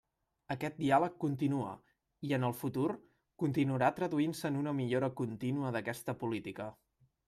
Aquest 0.53 0.79
diàleg 0.83 1.19
continua 1.23 1.75
i, 2.29 2.33
en 2.39 2.47
el 2.49 2.57
futur, 2.63 2.87
continuarà 3.45 3.93
traduint-se 4.03 4.53
en 4.53 4.61
una 4.65 4.77
millora 4.83 5.15
contínua 5.23 5.79
d'aquesta 5.79 6.23
política. 6.27 6.73